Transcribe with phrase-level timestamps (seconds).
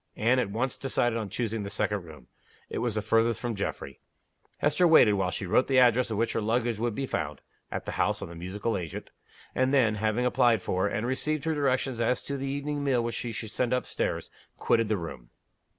[0.15, 2.25] Anne at once decided on choosing the second room;
[2.71, 3.99] it was the farthest from Geoffrey.
[4.57, 7.39] Hester waited while she wrote the address at which her luggage would be found
[7.71, 9.11] (at the house of the musical agent),
[9.53, 13.13] and then, having applied for, and received her directions as to the evening meal which
[13.13, 15.29] she should send up stairs, quitted the room.